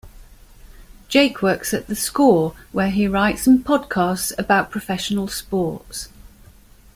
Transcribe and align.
Jake 1.09 1.43
works 1.43 1.75
at 1.75 1.85
The 1.85 1.95
Score 1.95 2.55
where 2.71 2.89
he 2.89 3.07
writes 3.07 3.45
and 3.45 3.63
podcasts 3.63 4.33
about 4.39 4.71
professional 4.71 5.27
sports. 5.27 6.09